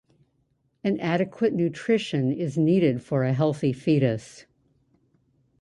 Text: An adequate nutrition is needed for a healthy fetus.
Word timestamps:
An 0.83 0.99
adequate 0.99 1.53
nutrition 1.53 2.31
is 2.31 2.57
needed 2.57 3.03
for 3.03 3.23
a 3.23 3.33
healthy 3.33 3.71
fetus. 3.71 4.47